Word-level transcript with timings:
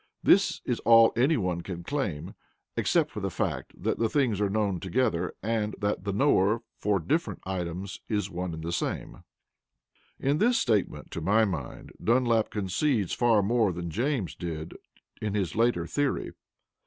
This 0.23 0.61
is 0.65 0.79
all 0.79 1.13
any 1.15 1.37
one 1.37 1.61
can 1.61 1.83
claim, 1.83 2.33
except 2.75 3.11
for 3.11 3.19
the 3.19 3.29
fact 3.29 3.75
that 3.83 3.99
the 3.99 4.09
things 4.09 4.41
are 4.41 4.49
known 4.49 4.79
together, 4.79 5.35
and 5.43 5.75
that 5.79 6.05
the 6.05 6.11
knower 6.11 6.63
for 6.79 6.97
the 6.99 7.05
different 7.05 7.39
items 7.45 7.99
is 8.09 8.27
one 8.27 8.55
and 8.55 8.63
the 8.63 8.71
same" 8.71 9.17
(ib.). 9.17 9.23
In 10.29 10.37
this 10.39 10.57
statement, 10.57 11.11
to 11.11 11.21
my 11.21 11.45
mind, 11.45 11.91
Dunlap 12.03 12.49
concedes 12.49 13.13
far 13.13 13.43
more 13.43 13.71
than 13.71 13.91
James 13.91 14.33
did 14.33 14.75
in 15.21 15.35
his 15.35 15.55
later 15.55 15.85
theory. 15.85 16.31